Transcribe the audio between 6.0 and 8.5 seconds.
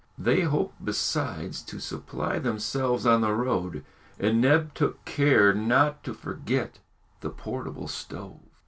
to forget the portable stove.